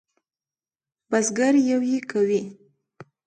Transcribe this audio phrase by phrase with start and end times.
[1.11, 2.41] بزگر یویې کوي.